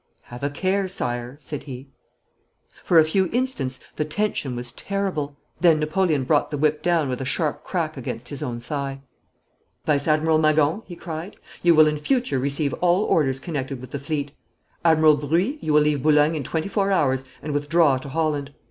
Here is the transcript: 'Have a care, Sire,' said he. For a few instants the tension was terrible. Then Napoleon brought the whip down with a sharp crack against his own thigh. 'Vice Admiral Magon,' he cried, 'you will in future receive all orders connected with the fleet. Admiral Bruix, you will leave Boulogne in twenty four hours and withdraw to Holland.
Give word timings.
'Have 0.23 0.41
a 0.41 0.49
care, 0.49 0.87
Sire,' 0.87 1.37
said 1.39 1.65
he. 1.65 1.91
For 2.83 2.97
a 2.97 3.05
few 3.05 3.25
instants 3.31 3.79
the 3.97 4.03
tension 4.03 4.55
was 4.55 4.71
terrible. 4.71 5.37
Then 5.59 5.79
Napoleon 5.79 6.23
brought 6.23 6.49
the 6.49 6.57
whip 6.57 6.81
down 6.81 7.07
with 7.07 7.21
a 7.21 7.23
sharp 7.23 7.63
crack 7.63 7.97
against 7.97 8.29
his 8.29 8.41
own 8.41 8.59
thigh. 8.59 9.01
'Vice 9.85 10.07
Admiral 10.07 10.39
Magon,' 10.39 10.81
he 10.87 10.95
cried, 10.95 11.35
'you 11.61 11.75
will 11.75 11.85
in 11.85 11.97
future 11.97 12.39
receive 12.39 12.73
all 12.81 13.03
orders 13.03 13.39
connected 13.39 13.79
with 13.79 13.91
the 13.91 13.99
fleet. 13.99 14.31
Admiral 14.83 15.17
Bruix, 15.17 15.59
you 15.61 15.71
will 15.71 15.81
leave 15.83 16.01
Boulogne 16.01 16.33
in 16.33 16.43
twenty 16.43 16.67
four 16.67 16.91
hours 16.91 17.23
and 17.43 17.53
withdraw 17.53 17.97
to 17.99 18.09
Holland. 18.09 18.55